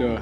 uh, 0.00 0.20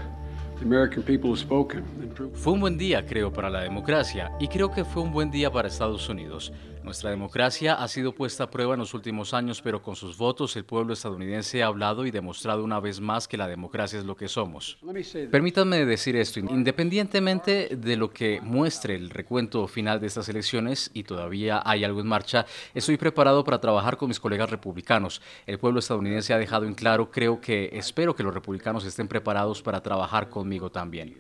fue 2.35 2.53
un 2.53 2.61
buen 2.61 2.79
día, 2.79 3.05
creo, 3.05 3.33
para 3.33 3.51
la 3.51 3.63
democracia 3.63 4.33
y 4.39 4.49
creo 4.49 4.71
que 4.71 4.85
fue 4.85 5.03
un 5.03 5.13
buen 5.13 5.31
día 5.31 5.51
para 5.51 5.69
Estados 5.69 6.09
Unidos. 6.09 6.53
Nuestra 6.85 7.09
democracia 7.09 7.73
ha 7.73 7.89
sido 7.89 8.15
puesta 8.15 8.45
a 8.45 8.51
prueba 8.51 8.75
en 8.75 8.81
los 8.81 8.93
últimos 8.93 9.33
años, 9.33 9.63
pero 9.63 9.81
con 9.81 9.97
sus 9.97 10.19
votos 10.19 10.55
el 10.55 10.67
pueblo 10.67 10.93
estadounidense 10.93 11.63
ha 11.63 11.69
hablado 11.69 12.05
y 12.05 12.11
demostrado 12.11 12.63
una 12.63 12.79
vez 12.79 13.01
más 13.01 13.27
que 13.27 13.39
la 13.39 13.49
democracia 13.49 13.99
es 13.99 14.05
lo 14.05 14.15
que 14.17 14.29
somos. 14.29 14.77
Permítanme 15.31 15.87
decir 15.87 16.15
esto, 16.15 16.41
independientemente 16.41 17.75
de 17.75 17.97
lo 17.97 18.11
que 18.11 18.43
muestre 18.43 18.97
el 18.97 19.09
recuento 19.09 19.67
final 19.67 19.99
de 19.99 20.09
estas 20.09 20.29
elecciones, 20.29 20.91
y 20.93 21.05
todavía 21.05 21.63
hay 21.65 21.85
algo 21.85 22.03
en 22.03 22.07
marcha, 22.07 22.45
estoy 22.75 22.99
preparado 22.99 23.45
para 23.45 23.63
trabajar 23.63 23.97
con 23.97 24.09
mis 24.09 24.21
colegas 24.21 24.51
republicanos. 24.51 25.23
El 25.47 25.59
pueblo 25.59 25.79
estadounidense 25.79 26.35
ha 26.35 26.39
dejado 26.39 26.67
en 26.67 26.75
claro, 26.75 27.11
creo 27.11 27.41
que 27.41 27.71
espero 27.73 28.15
que 28.15 28.23
los 28.23 28.35
republicanos 28.35 28.85
estén 28.85 29.09
preparados 29.09 29.63
para 29.63 29.83
trabajar 29.83 30.29
conmigo 30.29 30.71
también. 30.71 31.17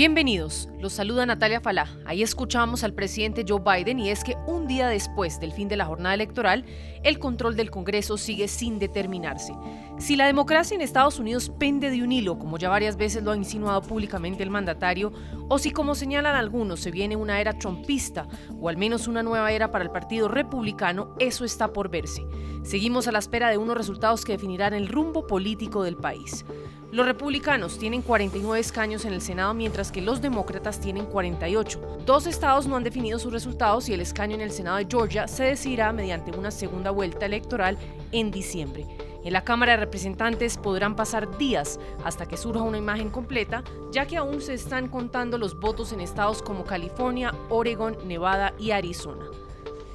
Bienvenidos, 0.00 0.66
los 0.78 0.94
saluda 0.94 1.26
Natalia 1.26 1.60
Falá. 1.60 1.86
Ahí 2.06 2.22
escuchamos 2.22 2.84
al 2.84 2.94
presidente 2.94 3.44
Joe 3.46 3.60
Biden 3.60 3.98
y 3.98 4.08
es 4.08 4.24
que 4.24 4.34
un 4.46 4.66
día 4.66 4.88
después 4.88 5.38
del 5.40 5.52
fin 5.52 5.68
de 5.68 5.76
la 5.76 5.84
jornada 5.84 6.14
electoral, 6.14 6.64
el 7.02 7.18
control 7.18 7.54
del 7.54 7.70
Congreso 7.70 8.16
sigue 8.16 8.48
sin 8.48 8.78
determinarse. 8.78 9.52
Si 9.98 10.16
la 10.16 10.26
democracia 10.26 10.74
en 10.74 10.80
Estados 10.80 11.18
Unidos 11.18 11.52
pende 11.58 11.90
de 11.90 12.02
un 12.02 12.12
hilo, 12.12 12.38
como 12.38 12.56
ya 12.56 12.70
varias 12.70 12.96
veces 12.96 13.22
lo 13.22 13.32
ha 13.32 13.36
insinuado 13.36 13.82
públicamente 13.82 14.42
el 14.42 14.48
mandatario, 14.48 15.12
o 15.50 15.58
si 15.58 15.70
como 15.70 15.94
señalan 15.94 16.34
algunos 16.34 16.80
se 16.80 16.90
viene 16.90 17.14
una 17.14 17.38
era 17.38 17.58
trumpista 17.58 18.26
o 18.58 18.70
al 18.70 18.78
menos 18.78 19.06
una 19.06 19.22
nueva 19.22 19.52
era 19.52 19.70
para 19.70 19.84
el 19.84 19.90
Partido 19.90 20.28
Republicano, 20.28 21.14
eso 21.18 21.44
está 21.44 21.74
por 21.74 21.90
verse. 21.90 22.22
Seguimos 22.62 23.06
a 23.06 23.12
la 23.12 23.18
espera 23.18 23.50
de 23.50 23.58
unos 23.58 23.76
resultados 23.76 24.24
que 24.24 24.32
definirán 24.32 24.72
el 24.72 24.88
rumbo 24.88 25.26
político 25.26 25.82
del 25.82 25.98
país. 25.98 26.46
Los 26.92 27.06
republicanos 27.06 27.78
tienen 27.78 28.02
49 28.02 28.58
escaños 28.58 29.04
en 29.04 29.12
el 29.12 29.20
Senado, 29.20 29.54
mientras 29.54 29.92
que 29.92 30.00
los 30.00 30.20
demócratas 30.20 30.80
tienen 30.80 31.06
48. 31.06 31.98
Dos 32.04 32.26
estados 32.26 32.66
no 32.66 32.74
han 32.74 32.82
definido 32.82 33.20
sus 33.20 33.32
resultados 33.32 33.88
y 33.88 33.94
el 33.94 34.00
escaño 34.00 34.34
en 34.34 34.40
el 34.40 34.50
Senado 34.50 34.78
de 34.78 34.88
Georgia 34.90 35.28
se 35.28 35.44
decidirá 35.44 35.92
mediante 35.92 36.36
una 36.36 36.50
segunda 36.50 36.90
vuelta 36.90 37.26
electoral 37.26 37.78
en 38.10 38.32
diciembre. 38.32 38.88
En 39.22 39.32
la 39.32 39.44
Cámara 39.44 39.72
de 39.72 39.78
Representantes 39.78 40.58
podrán 40.58 40.96
pasar 40.96 41.38
días 41.38 41.78
hasta 42.04 42.26
que 42.26 42.36
surja 42.36 42.62
una 42.62 42.78
imagen 42.78 43.10
completa, 43.10 43.62
ya 43.92 44.06
que 44.06 44.16
aún 44.16 44.40
se 44.40 44.54
están 44.54 44.88
contando 44.88 45.38
los 45.38 45.60
votos 45.60 45.92
en 45.92 46.00
estados 46.00 46.42
como 46.42 46.64
California, 46.64 47.32
Oregon, 47.50 47.98
Nevada 48.04 48.52
y 48.58 48.72
Arizona. 48.72 49.26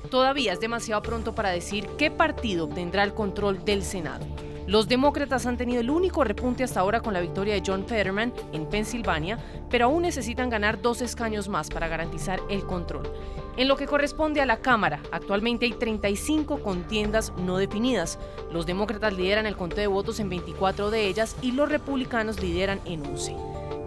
Todavía 0.09 0.53
es 0.53 0.61
demasiado 0.61 1.01
pronto 1.01 1.35
para 1.35 1.49
decir 1.49 1.87
qué 1.97 2.09
partido 2.09 2.65
obtendrá 2.65 3.03
el 3.03 3.13
control 3.13 3.65
del 3.65 3.83
Senado. 3.83 4.25
Los 4.67 4.87
demócratas 4.87 5.45
han 5.45 5.57
tenido 5.57 5.81
el 5.81 5.91
único 5.91 6.23
repunte 6.23 6.63
hasta 6.63 6.79
ahora 6.79 6.99
con 6.99 7.13
la 7.13 7.21
victoria 7.21 7.53
de 7.53 7.61
John 7.63 7.85
Fetterman 7.85 8.33
en 8.51 8.65
Pensilvania, 8.65 9.37
pero 9.69 9.85
aún 9.85 10.01
necesitan 10.01 10.49
ganar 10.49 10.81
dos 10.81 11.01
escaños 11.01 11.47
más 11.49 11.69
para 11.69 11.87
garantizar 11.87 12.39
el 12.49 12.65
control. 12.65 13.07
En 13.57 13.67
lo 13.67 13.77
que 13.77 13.85
corresponde 13.85 14.41
a 14.41 14.45
la 14.47 14.57
Cámara, 14.57 15.01
actualmente 15.11 15.65
hay 15.65 15.73
35 15.73 16.63
contiendas 16.63 17.31
no 17.37 17.57
definidas. 17.57 18.17
Los 18.51 18.65
demócratas 18.65 19.13
lideran 19.13 19.45
el 19.45 19.55
conteo 19.55 19.81
de 19.81 19.87
votos 19.87 20.19
en 20.19 20.29
24 20.29 20.89
de 20.89 21.07
ellas 21.07 21.35
y 21.43 21.51
los 21.51 21.69
republicanos 21.69 22.41
lideran 22.41 22.81
en 22.85 23.05
11. 23.05 23.35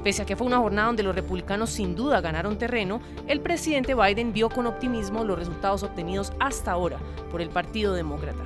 Pese 0.04 0.22
a 0.22 0.26
que 0.26 0.36
fue 0.36 0.46
una 0.46 0.58
jornada 0.58 0.86
donde 0.86 1.02
los 1.02 1.14
republicanos 1.14 1.70
sin 1.70 1.96
duda 1.96 2.20
ganaron 2.20 2.56
terreno, 2.56 3.00
el 3.26 3.40
presidente 3.40 3.96
Biden 3.96 4.32
vio 4.32 4.48
con 4.48 4.66
optimismo 4.66 5.24
los 5.24 5.36
resultados 5.36 5.82
obtenidos 5.82 6.32
hasta 6.38 6.70
ahora 6.70 6.98
por 7.32 7.42
el 7.42 7.50
Partido 7.50 7.94
Demócrata. 7.94 8.44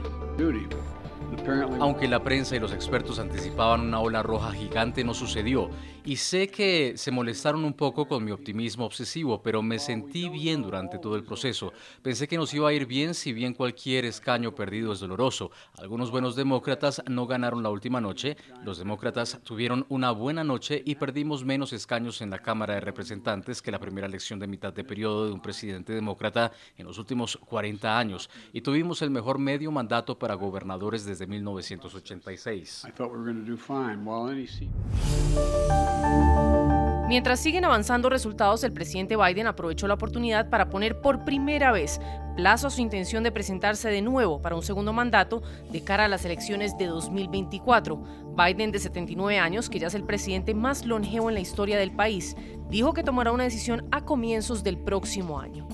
Aunque 1.81 2.07
la 2.07 2.23
prensa 2.23 2.55
y 2.55 2.61
los 2.61 2.73
expertos 2.73 3.19
anticipaban 3.19 3.81
una 3.81 3.98
ola 3.98 4.23
roja 4.23 4.53
gigante, 4.53 5.03
no 5.03 5.12
sucedió. 5.12 5.71
Y 6.05 6.17
sé 6.17 6.49
que 6.49 6.95
se 6.97 7.11
molestaron 7.11 7.65
un 7.65 7.75
poco 7.75 8.06
con 8.06 8.25
mi 8.25 8.31
optimismo 8.31 8.84
obsesivo, 8.84 9.43
pero 9.43 9.62
me 9.62 9.78
sentí 9.78 10.28
bien 10.28 10.62
durante 10.62 10.99
todo 10.99 11.16
el 11.16 11.25
proceso. 11.25 11.72
Pensé 12.03 12.28
que 12.28 12.37
nos 12.37 12.53
iba 12.55 12.69
a 12.69 12.72
ir 12.72 12.87
bien 12.87 13.15
si 13.15 13.33
bien 13.33 13.55
cualquier 13.55 14.05
escaño 14.05 14.55
perdido 14.55 14.93
es 14.93 15.00
doloroso. 15.00 15.50
Algunos 15.78 16.11
buenos 16.11 16.37
demócratas 16.37 17.03
no 17.09 17.27
ganaron 17.27 17.62
la 17.62 17.71
última 17.71 18.00
noche. 18.00 18.37
Los 18.65 18.78
demócratas 18.78 19.41
tuvieron 19.43 19.87
una 19.89 20.11
buena 20.11 20.45
noche 20.45 20.83
y 20.84 20.97
perdimos 20.97 21.45
menos 21.45 21.72
escaños 21.72 22.21
en 22.21 22.31
la 22.31 22.39
Cámara 22.39 22.75
de 22.75 22.81
Representantes 22.81 23.62
que 23.62 23.71
la 23.71 23.81
primera 23.81 24.06
elección 24.06 24.39
de 24.39 24.47
mitad 24.47 24.72
de 24.72 24.84
periodo 24.84 25.27
de 25.27 25.33
un 25.33 25.41
presidente 25.41 25.93
demócrata 25.93 26.53
en 26.77 26.87
los 26.87 26.99
últimos 26.99 27.37
40 27.37 27.99
años. 27.99 28.31
Y 28.53 28.61
tuvimos 28.61 29.03
el 29.03 29.11
mejor 29.11 29.39
medio 29.39 29.71
mandato 29.71 30.19
para 30.19 30.34
gobernadores 30.34 31.05
desde 31.05 31.27
1986. 31.32 32.84
Mientras 37.09 37.41
siguen 37.41 37.66
avanzando 37.66 38.09
resultados, 38.09 38.65
el 38.65 38.72
presidente 38.72 39.16
Biden 39.16 39.47
aprovechó 39.47 39.87
la 39.87 39.94
oportunidad 39.94 40.48
para 40.48 40.71
poner 40.71 41.00
por 41.03 41.25
primera 41.25 41.71
vez 41.71 42.00
plazo 42.37 42.69
a 42.69 42.71
su 42.71 42.81
intención 42.81 43.22
de 43.22 43.31
presentarse 43.31 43.91
de 43.91 44.00
nuevo 44.00 44.41
para 44.41 44.56
un 44.56 44.62
segundo 44.62 44.94
mandato 44.94 45.42
de 45.71 45.82
cara 45.84 46.06
a 46.06 46.09
las 46.09 46.25
elecciones 46.25 46.78
de 46.78 46.87
2024. 46.87 48.03
Biden, 48.34 48.72
de 48.72 48.78
79 48.78 49.38
años, 49.38 49.69
que 49.69 49.78
ya 49.78 49.88
es 49.88 49.94
el 49.94 50.04
presidente 50.04 50.54
más 50.54 50.87
longevo 50.87 51.28
en 51.28 51.34
la 51.34 51.41
historia 51.41 51.78
del 51.78 51.92
país, 51.92 52.34
dijo 52.71 52.94
que 52.94 53.03
tomará 53.03 53.32
una 53.32 53.44
decisión 53.44 53.87
a 53.91 54.06
comienzos 54.06 54.65
del 54.65 54.78
próximo 54.78 55.38
año. 55.38 55.69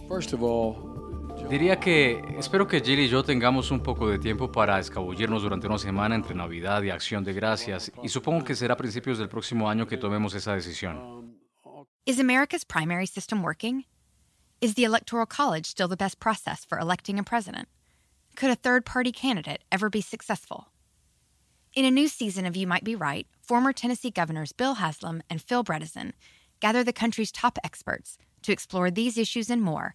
Diría 1.48 1.80
que 1.80 2.22
espero 2.38 2.68
que 2.68 2.80
Jill 2.80 3.00
y 3.00 3.08
yo 3.08 3.22
tengamos 3.22 3.70
un 3.70 3.82
poco 3.82 4.06
de 4.08 4.18
tiempo 4.18 4.52
para 4.52 4.78
escabullirnos 4.78 5.42
durante 5.42 5.66
una 5.66 5.78
semana 5.78 6.14
entre 6.14 6.34
Navidad 6.34 6.82
y 6.82 6.90
Acción 6.90 7.24
de 7.24 7.32
Gracias 7.32 7.90
y 8.02 8.10
supongo 8.10 8.44
que 8.44 8.54
será 8.54 8.74
a 8.74 8.76
principios 8.76 9.18
del 9.18 9.30
próximo 9.30 9.70
año 9.70 9.86
que 9.86 9.96
tomemos 9.96 10.34
esa 10.34 10.54
decisión. 10.54 11.38
Is 12.04 12.20
America's 12.20 12.64
primary 12.64 13.06
system 13.06 13.42
working? 13.42 13.84
Is 14.60 14.74
the 14.74 14.84
Electoral 14.84 15.24
College 15.24 15.64
still 15.64 15.88
the 15.88 15.96
best 15.96 16.20
process 16.20 16.66
for 16.66 16.78
electing 16.78 17.18
a 17.18 17.22
president? 17.22 17.68
Could 18.36 18.50
a 18.50 18.54
third 18.54 18.84
party 18.84 19.10
candidate 19.10 19.62
ever 19.72 19.88
be 19.88 20.02
successful? 20.02 20.66
In 21.74 21.86
a 21.86 21.90
new 21.90 22.08
season 22.08 22.44
of 22.44 22.56
You 22.56 22.66
Might 22.66 22.84
Be 22.84 22.94
Right, 22.94 23.26
former 23.40 23.72
Tennessee 23.72 24.10
governors 24.10 24.52
Bill 24.52 24.74
Haslam 24.74 25.22
and 25.30 25.40
Phil 25.40 25.64
Bredesen 25.64 26.12
gather 26.60 26.84
the 26.84 26.92
country's 26.92 27.32
top 27.32 27.58
experts 27.64 28.18
to 28.42 28.52
explore 28.52 28.90
these 28.90 29.16
issues 29.16 29.48
and 29.48 29.62
more 29.62 29.94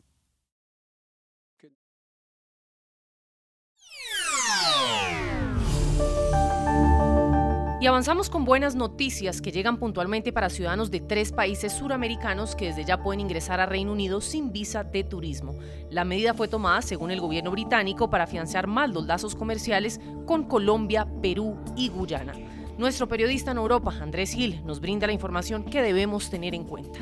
Y 7.81 7.87
avanzamos 7.87 8.29
con 8.29 8.45
buenas 8.45 8.75
noticias 8.75 9.41
que 9.41 9.51
llegan 9.51 9.77
puntualmente 9.77 10.31
para 10.31 10.51
ciudadanos 10.51 10.91
de 10.91 10.99
tres 10.99 11.31
países 11.31 11.73
suramericanos 11.73 12.55
que 12.55 12.67
desde 12.67 12.85
ya 12.85 13.01
pueden 13.01 13.21
ingresar 13.21 13.59
a 13.59 13.65
Reino 13.65 13.91
Unido 13.91 14.21
sin 14.21 14.51
visa 14.51 14.83
de 14.83 15.03
turismo. 15.03 15.55
La 15.89 16.05
medida 16.05 16.35
fue 16.35 16.47
tomada, 16.47 16.83
según 16.83 17.09
el 17.09 17.19
gobierno 17.19 17.49
británico, 17.49 18.11
para 18.11 18.25
afianzar 18.25 18.67
más 18.67 18.91
los 18.91 19.07
lazos 19.07 19.33
comerciales 19.33 19.99
con 20.27 20.43
Colombia, 20.43 21.07
Perú 21.23 21.57
y 21.75 21.89
Guyana. 21.89 22.33
Nuestro 22.77 23.07
periodista 23.07 23.49
en 23.49 23.57
Europa, 23.57 23.91
Andrés 23.99 24.33
Gil, 24.33 24.63
nos 24.63 24.79
brinda 24.79 25.07
la 25.07 25.13
información 25.13 25.63
que 25.63 25.81
debemos 25.81 26.29
tener 26.29 26.53
en 26.53 26.65
cuenta. 26.65 26.99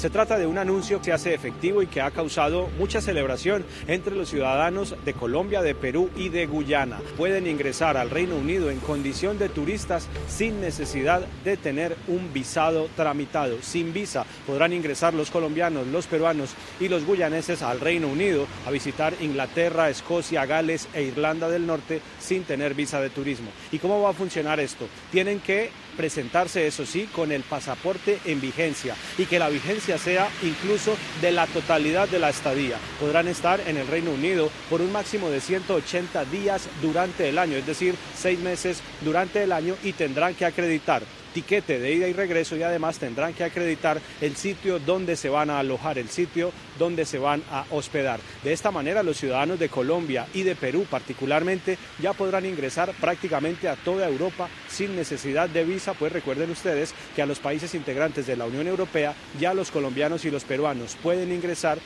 Se 0.00 0.08
trata 0.08 0.38
de 0.38 0.46
un 0.46 0.56
anuncio 0.56 0.96
que 0.96 1.04
se 1.04 1.12
hace 1.12 1.34
efectivo 1.34 1.82
y 1.82 1.86
que 1.86 2.00
ha 2.00 2.10
causado 2.10 2.70
mucha 2.78 3.02
celebración 3.02 3.66
entre 3.86 4.16
los 4.16 4.30
ciudadanos 4.30 4.96
de 5.04 5.12
Colombia, 5.12 5.60
de 5.60 5.74
Perú 5.74 6.08
y 6.16 6.30
de 6.30 6.46
Guyana. 6.46 7.00
Pueden 7.18 7.46
ingresar 7.46 7.98
al 7.98 8.08
Reino 8.08 8.34
Unido 8.34 8.70
en 8.70 8.80
condición 8.80 9.38
de 9.38 9.50
turistas 9.50 10.08
sin 10.26 10.58
necesidad 10.62 11.26
de 11.44 11.58
tener 11.58 11.98
un 12.08 12.32
visado 12.32 12.88
tramitado. 12.96 13.58
Sin 13.60 13.92
visa 13.92 14.24
podrán 14.46 14.72
ingresar 14.72 15.12
los 15.12 15.30
colombianos, 15.30 15.86
los 15.88 16.06
peruanos 16.06 16.54
y 16.80 16.88
los 16.88 17.04
guyaneses 17.04 17.60
al 17.60 17.78
Reino 17.78 18.08
Unido 18.08 18.46
a 18.66 18.70
visitar 18.70 19.12
Inglaterra, 19.20 19.90
Escocia, 19.90 20.46
Gales 20.46 20.88
e 20.94 21.02
Irlanda 21.02 21.50
del 21.50 21.66
Norte 21.66 22.00
sin 22.18 22.44
tener 22.44 22.72
visa 22.72 23.02
de 23.02 23.10
turismo. 23.10 23.50
¿Y 23.70 23.78
cómo 23.78 24.00
va 24.00 24.08
a 24.08 24.14
funcionar 24.14 24.60
esto? 24.60 24.86
Tienen 25.12 25.40
que 25.40 25.68
presentarse, 26.00 26.66
eso 26.66 26.86
sí, 26.86 27.10
con 27.12 27.30
el 27.30 27.42
pasaporte 27.42 28.20
en 28.24 28.40
vigencia 28.40 28.96
y 29.18 29.26
que 29.26 29.38
la 29.38 29.50
vigencia 29.50 29.98
sea 29.98 30.30
incluso 30.42 30.96
de 31.20 31.30
la 31.30 31.46
totalidad 31.46 32.08
de 32.08 32.18
la 32.18 32.30
estadía. 32.30 32.78
Podrán 32.98 33.28
estar 33.28 33.60
en 33.66 33.76
el 33.76 33.86
Reino 33.86 34.10
Unido 34.12 34.50
por 34.70 34.80
un 34.80 34.92
máximo 34.92 35.28
de 35.28 35.42
180 35.42 36.24
días 36.24 36.70
durante 36.80 37.28
el 37.28 37.36
año, 37.36 37.58
es 37.58 37.66
decir, 37.66 37.96
seis 38.16 38.38
meses 38.38 38.80
durante 39.02 39.42
el 39.42 39.52
año 39.52 39.76
y 39.84 39.92
tendrán 39.92 40.34
que 40.34 40.46
acreditar 40.46 41.02
tiquete 41.32 41.78
de 41.78 41.92
ida 41.94 42.08
y 42.08 42.12
regreso 42.12 42.56
y 42.56 42.62
además 42.62 42.98
tendrán 42.98 43.34
que 43.34 43.44
acreditar 43.44 44.00
el 44.20 44.36
sitio 44.36 44.78
donde 44.78 45.16
se 45.16 45.28
van 45.28 45.50
a 45.50 45.58
alojar, 45.58 45.98
el 45.98 46.08
sitio 46.08 46.52
donde 46.78 47.04
se 47.04 47.18
van 47.18 47.42
a 47.50 47.64
hospedar. 47.70 48.20
De 48.42 48.52
esta 48.52 48.70
manera 48.70 49.02
los 49.02 49.18
ciudadanos 49.18 49.58
de 49.58 49.68
Colombia 49.68 50.26
y 50.34 50.42
de 50.42 50.56
Perú 50.56 50.86
particularmente 50.90 51.78
ya 52.00 52.12
podrán 52.12 52.46
ingresar 52.46 52.92
prácticamente 53.00 53.68
a 53.68 53.76
toda 53.76 54.08
Europa 54.08 54.48
sin 54.68 54.96
necesidad 54.96 55.48
de 55.48 55.64
visa, 55.64 55.94
pues 55.94 56.12
recuerden 56.12 56.50
ustedes 56.50 56.94
que 57.14 57.22
a 57.22 57.26
los 57.26 57.38
países 57.38 57.74
integrantes 57.74 58.26
de 58.26 58.36
la 58.36 58.46
Unión 58.46 58.66
Europea 58.66 59.14
ya 59.38 59.54
los 59.54 59.70
colombianos 59.70 60.24
y 60.24 60.30
los 60.30 60.44
peruanos 60.44 60.96
pueden 61.02 61.32
ingresar 61.32 61.78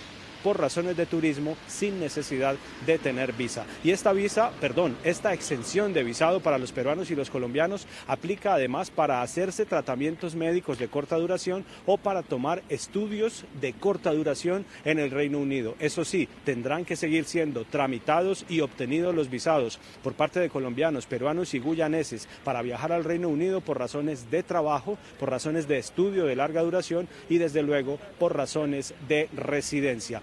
por 0.45 0.61
razones 0.61 0.97
de 0.97 1.07
turismo 1.07 1.57
sin 1.67 1.99
necesidad 1.99 2.55
de 2.87 2.99
tener 2.99 3.33
visa. 3.33 3.65
Y 3.83 3.91
esta 3.91 4.13
visa, 4.13 4.53
perdón, 4.61 4.97
esta 5.03 5.33
exención 5.33 5.93
de 5.93 6.05
visado 6.05 6.41
para 6.41 6.59
los 6.59 6.71
peruanos 6.71 7.11
y 7.11 7.17
los 7.17 7.31
colombianos 7.31 7.87
aplica 8.07 8.55
además 8.55 8.91
para 8.91 9.23
hacerse 9.23 9.65
tratamientos 9.65 10.35
médicos 10.35 10.79
de 10.79 10.89
corta 10.89 11.17
duración 11.17 11.65
o 11.87 11.97
para 11.97 12.23
tomar 12.23 12.63
estudios 12.69 13.47
de 13.61 13.73
corta 13.73 14.13
duración 14.13 14.67
en 14.85 14.99
el 14.99 15.11
Reino 15.11 15.39
Unido. 15.39 15.75
Eso 15.79 16.05
sí, 16.05 16.29
tendrán 16.45 16.85
que 16.85 16.97
seguir 16.97 17.25
siendo 17.25 17.65
tramitados 17.65 18.45
y 18.49 18.61
obtenidos 18.61 19.15
los 19.15 19.31
visados 19.31 19.79
por 20.03 20.13
parte 20.13 20.41
de 20.41 20.51
colombianos, 20.51 21.07
peruanos 21.07 21.55
y 21.55 21.59
guyaneses 21.59 22.29
para 22.45 22.61
viajar 22.61 22.93
al 22.93 23.05
Reino 23.05 23.29
Unido 23.29 23.63
por 23.63 23.79
razones 23.79 24.31
de 24.31 24.43
trabajo, 24.43 24.99
por 25.19 25.31
razones 25.31 25.67
de 25.67 25.79
estudio 25.79 26.27
de 26.27 26.37
larga 26.37 26.63
duración 26.63 27.09
y 27.31 27.39
desde 27.39 27.63
luego 27.63 27.99
por 28.19 28.37
razones 28.37 28.95
de 29.09 29.29
residencia. 29.35 30.23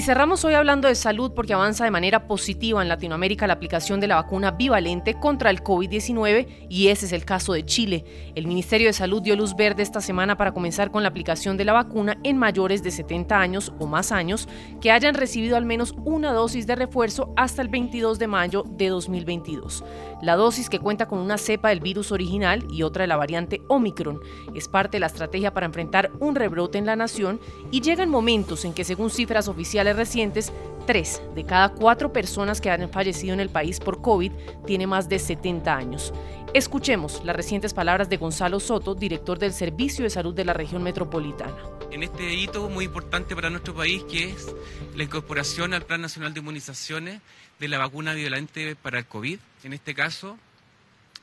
Y 0.00 0.02
cerramos 0.02 0.46
hoy 0.46 0.54
hablando 0.54 0.88
de 0.88 0.94
salud 0.94 1.32
porque 1.34 1.52
avanza 1.52 1.84
de 1.84 1.90
manera 1.90 2.26
positiva 2.26 2.80
en 2.80 2.88
Latinoamérica 2.88 3.46
la 3.46 3.52
aplicación 3.52 4.00
de 4.00 4.06
la 4.06 4.14
vacuna 4.14 4.52
bivalente 4.52 5.12
contra 5.12 5.50
el 5.50 5.62
COVID-19 5.62 6.68
y 6.70 6.88
ese 6.88 7.04
es 7.04 7.12
el 7.12 7.26
caso 7.26 7.52
de 7.52 7.66
Chile. 7.66 8.06
El 8.34 8.46
Ministerio 8.46 8.86
de 8.86 8.94
Salud 8.94 9.20
dio 9.20 9.36
luz 9.36 9.54
verde 9.54 9.82
esta 9.82 10.00
semana 10.00 10.38
para 10.38 10.52
comenzar 10.52 10.90
con 10.90 11.02
la 11.02 11.10
aplicación 11.10 11.58
de 11.58 11.66
la 11.66 11.74
vacuna 11.74 12.16
en 12.24 12.38
mayores 12.38 12.82
de 12.82 12.92
70 12.92 13.38
años 13.38 13.74
o 13.78 13.86
más 13.86 14.10
años 14.10 14.48
que 14.80 14.90
hayan 14.90 15.14
recibido 15.14 15.58
al 15.58 15.66
menos 15.66 15.94
una 16.06 16.32
dosis 16.32 16.66
de 16.66 16.76
refuerzo 16.76 17.34
hasta 17.36 17.60
el 17.60 17.68
22 17.68 18.18
de 18.18 18.26
mayo 18.26 18.64
de 18.66 18.88
2022. 18.88 19.84
La 20.22 20.36
dosis 20.36 20.68
que 20.68 20.78
cuenta 20.78 21.08
con 21.08 21.18
una 21.18 21.38
cepa 21.38 21.70
del 21.70 21.80
virus 21.80 22.12
original 22.12 22.66
y 22.70 22.82
otra 22.82 23.04
de 23.04 23.08
la 23.08 23.16
variante 23.16 23.62
Omicron 23.68 24.20
es 24.54 24.68
parte 24.68 24.96
de 24.96 25.00
la 25.00 25.06
estrategia 25.06 25.54
para 25.54 25.64
enfrentar 25.64 26.10
un 26.20 26.34
rebrote 26.34 26.76
en 26.76 26.84
la 26.84 26.94
nación 26.94 27.40
y 27.70 27.80
llegan 27.80 28.10
momentos 28.10 28.66
en 28.66 28.74
que 28.74 28.84
según 28.84 29.08
cifras 29.08 29.48
oficiales 29.48 29.96
recientes, 29.96 30.52
tres 30.86 31.22
de 31.34 31.44
cada 31.44 31.70
cuatro 31.70 32.12
personas 32.12 32.60
que 32.60 32.70
han 32.70 32.90
fallecido 32.90 33.32
en 33.32 33.40
el 33.40 33.48
país 33.48 33.80
por 33.80 34.02
COVID 34.02 34.32
tiene 34.66 34.86
más 34.86 35.08
de 35.08 35.18
70 35.18 35.74
años. 35.74 36.12
Escuchemos 36.52 37.24
las 37.24 37.36
recientes 37.36 37.72
palabras 37.72 38.10
de 38.10 38.18
Gonzalo 38.18 38.60
Soto, 38.60 38.94
director 38.94 39.38
del 39.38 39.52
Servicio 39.52 40.04
de 40.04 40.10
Salud 40.10 40.34
de 40.34 40.44
la 40.44 40.52
región 40.52 40.82
metropolitana. 40.82 41.79
En 41.90 42.04
este 42.04 42.34
hito 42.34 42.68
muy 42.68 42.84
importante 42.84 43.34
para 43.34 43.50
nuestro 43.50 43.74
país, 43.74 44.04
que 44.04 44.30
es 44.30 44.46
la 44.94 45.02
incorporación 45.02 45.74
al 45.74 45.82
Plan 45.82 46.00
Nacional 46.00 46.32
de 46.32 46.38
Inmunizaciones 46.38 47.20
de 47.58 47.68
la 47.68 47.78
vacuna 47.78 48.14
bivalente 48.14 48.76
para 48.76 49.00
el 49.00 49.06
COVID, 49.06 49.38
en 49.64 49.72
este 49.72 49.92
caso, 49.94 50.38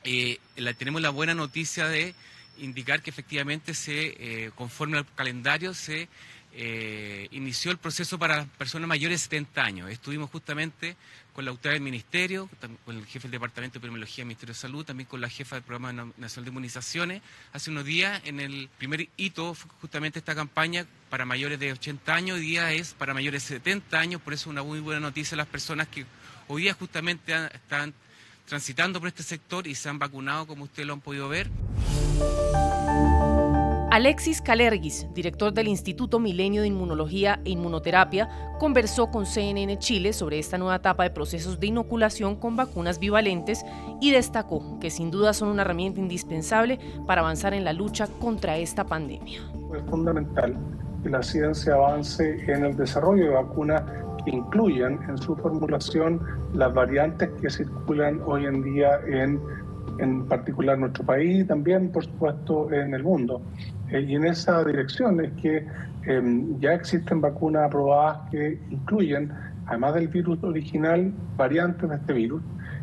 eh, 0.04 0.38
tenemos 0.76 1.00
la 1.00 1.08
buena 1.08 1.34
noticia 1.34 1.88
de 1.88 2.14
indicar 2.58 3.00
que 3.00 3.08
efectivamente 3.08 3.72
se, 3.72 4.16
eh, 4.18 4.50
conforme 4.56 4.98
al 4.98 5.06
calendario, 5.14 5.72
se 5.72 6.08
eh, 6.52 7.28
inició 7.30 7.70
el 7.70 7.78
proceso 7.78 8.18
para 8.18 8.44
personas 8.58 8.88
mayores 8.88 9.20
de 9.20 9.24
70 9.24 9.62
años. 9.62 9.90
Estuvimos 9.90 10.30
justamente 10.30 10.96
con 11.38 11.44
la 11.44 11.52
autoridad 11.52 11.74
del 11.74 11.82
Ministerio, 11.82 12.50
con 12.84 12.96
el 12.96 13.06
jefe 13.06 13.28
del 13.28 13.30
Departamento 13.30 13.74
de 13.74 13.78
Epidemiología 13.78 14.22
del 14.22 14.26
Ministerio 14.26 14.54
de 14.54 14.58
Salud, 14.58 14.84
también 14.84 15.06
con 15.06 15.20
la 15.20 15.28
jefa 15.28 15.54
del 15.54 15.62
Programa 15.62 16.10
Nacional 16.16 16.46
de 16.46 16.48
Inmunizaciones. 16.48 17.22
Hace 17.52 17.70
unos 17.70 17.84
días, 17.84 18.20
en 18.24 18.40
el 18.40 18.68
primer 18.76 19.08
hito, 19.16 19.56
justamente 19.80 20.18
esta 20.18 20.34
campaña 20.34 20.84
para 21.10 21.24
mayores 21.24 21.60
de 21.60 21.70
80 21.70 22.12
años, 22.12 22.38
hoy 22.38 22.42
día 22.44 22.72
es 22.72 22.92
para 22.92 23.14
mayores 23.14 23.44
de 23.44 23.54
70 23.54 24.00
años, 24.00 24.20
por 24.20 24.32
eso 24.32 24.42
es 24.42 24.46
una 24.48 24.64
muy 24.64 24.80
buena 24.80 24.98
noticia 24.98 25.36
a 25.36 25.38
las 25.38 25.46
personas 25.46 25.86
que 25.86 26.06
hoy 26.48 26.62
día 26.62 26.74
justamente 26.74 27.32
están 27.54 27.94
transitando 28.44 28.98
por 28.98 29.06
este 29.06 29.22
sector 29.22 29.68
y 29.68 29.76
se 29.76 29.88
han 29.88 30.00
vacunado, 30.00 30.44
como 30.44 30.64
ustedes 30.64 30.88
lo 30.88 30.94
han 30.94 31.00
podido 31.00 31.28
ver. 31.28 31.48
Alexis 33.98 34.40
Calergis, 34.40 35.08
director 35.12 35.52
del 35.52 35.66
Instituto 35.66 36.20
Milenio 36.20 36.62
de 36.62 36.68
Inmunología 36.68 37.40
e 37.44 37.50
Inmunoterapia, 37.50 38.28
conversó 38.60 39.10
con 39.10 39.26
CNN 39.26 39.76
Chile 39.80 40.12
sobre 40.12 40.38
esta 40.38 40.56
nueva 40.56 40.76
etapa 40.76 41.02
de 41.02 41.10
procesos 41.10 41.58
de 41.58 41.66
inoculación 41.66 42.36
con 42.36 42.54
vacunas 42.54 43.00
bivalentes 43.00 43.64
y 44.00 44.12
destacó 44.12 44.78
que 44.78 44.90
sin 44.90 45.10
duda 45.10 45.32
son 45.32 45.48
una 45.48 45.62
herramienta 45.62 45.98
indispensable 45.98 46.78
para 47.08 47.22
avanzar 47.22 47.54
en 47.54 47.64
la 47.64 47.72
lucha 47.72 48.06
contra 48.20 48.56
esta 48.56 48.84
pandemia. 48.84 49.40
Es 49.76 49.82
fundamental 49.90 50.56
que 51.02 51.10
la 51.10 51.20
ciencia 51.24 51.74
avance 51.74 52.36
en 52.46 52.66
el 52.66 52.76
desarrollo 52.76 53.24
de 53.24 53.30
vacunas 53.30 53.82
que 54.24 54.30
incluyan 54.30 55.00
en 55.08 55.18
su 55.18 55.34
formulación 55.34 56.20
las 56.54 56.72
variantes 56.72 57.30
que 57.42 57.50
circulan 57.50 58.20
hoy 58.24 58.46
en 58.46 58.62
día 58.62 59.00
en 59.08 59.40
en 59.98 60.26
particular 60.26 60.78
nuestro 60.78 61.04
país 61.04 61.40
y 61.40 61.44
también, 61.44 61.90
por 61.90 62.04
supuesto, 62.04 62.72
en 62.72 62.94
el 62.94 63.02
mundo. 63.02 63.42
Eh, 63.90 64.00
y 64.06 64.14
en 64.14 64.24
esa 64.24 64.64
dirección 64.64 65.24
es 65.24 65.32
que 65.32 65.66
em, 66.04 66.58
ya 66.60 66.74
existen 66.74 67.20
vacunas 67.20 67.66
aprobadas 67.66 68.30
que 68.30 68.58
incluyen, 68.70 69.32
además 69.66 69.94
del 69.94 70.08
virus 70.08 70.42
original, 70.42 71.12
variantes 71.36 71.88
de 71.88 71.96
este 71.96 72.12
virus. 72.12 72.42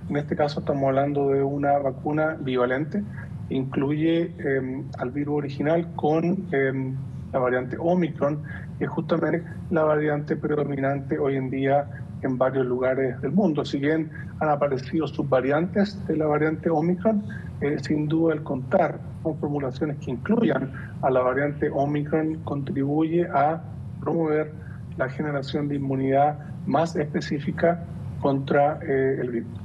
En 0.10 0.18
este 0.18 0.36
caso 0.36 0.60
estamos 0.60 0.88
hablando 0.88 1.30
de 1.30 1.42
una 1.42 1.78
vacuna 1.80 2.38
bivalente, 2.40 3.04
incluye 3.50 4.34
em, 4.40 4.84
al 4.98 5.12
virus 5.12 5.38
original 5.38 5.88
con 5.96 6.48
em, 6.52 6.96
la 7.34 7.40
variante 7.40 7.78
Omicron, 7.80 8.42
que 8.78 8.86
es 8.86 8.90
justamente 8.90 9.44
la 9.70 9.84
variante 9.84 10.36
predominante 10.36 11.20
hoy 11.20 11.36
en 11.36 11.50
día 11.50 11.88
en 12.26 12.38
varios 12.38 12.66
lugares 12.66 13.20
del 13.22 13.32
mundo. 13.32 13.64
Si 13.66 13.78
bien 13.78 14.12
han 14.40 14.50
aparecido 14.50 15.08
subvariantes 15.08 16.06
de 16.08 16.18
la 16.18 16.26
variante 16.26 16.70
Omicron, 16.70 17.24
eh, 17.62 17.78
sin 17.82 18.08
duda 18.08 18.34
el 18.34 18.44
contar 18.44 19.00
con 19.24 19.38
formulaciones 19.38 19.98
que 19.98 20.12
incluyan 20.12 20.94
a 21.02 21.10
la 21.10 21.22
variante 21.22 21.70
Omicron 21.70 22.42
contribuye 22.44 23.28
a 23.28 23.62
promover 24.02 24.52
la 24.98 25.10
generación 25.10 25.68
de 25.68 25.76
inmunidad 25.76 26.38
más 26.66 26.96
específica 26.96 27.84
contra 28.22 28.80
eh, 28.82 29.18
el 29.22 29.30
virus. 29.32 29.60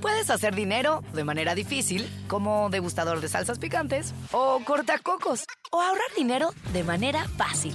Puedes 0.00 0.30
hacer 0.30 0.54
dinero 0.54 1.02
de 1.14 1.24
manera 1.24 1.54
difícil, 1.54 2.06
como 2.28 2.68
degustador 2.70 3.20
de 3.20 3.28
salsas 3.28 3.58
picantes, 3.58 4.14
o 4.32 4.60
cortacocos, 4.64 5.46
o 5.72 5.80
ahorrar 5.80 6.06
dinero 6.16 6.50
de 6.72 6.84
manera 6.84 7.24
fácil 7.36 7.74